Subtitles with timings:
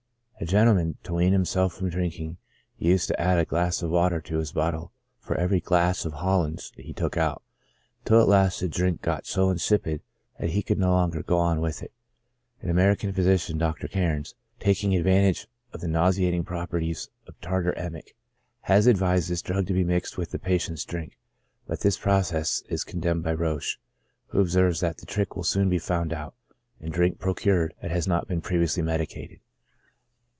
[0.39, 2.37] A gentleman, to wean himself from drinking,
[2.79, 6.71] used to add a glass of water to his bottle for every glass of Hollands
[6.77, 7.43] he took out,
[8.05, 10.01] till at last the drink got so insipid
[10.39, 11.91] that he could no longer go on with it.
[12.59, 13.87] An American physician, Dr.
[13.87, 18.15] Kairns, taking advantage of the nauseating properties of tartar emetic,
[18.61, 21.19] has advised this drug to be mixed with the patient's drink;
[21.67, 23.77] but this process is condemmed by Roesch,
[24.29, 26.33] who observes that the trick will soon be found out,
[26.79, 29.39] and drink procured that has not been previously medicated.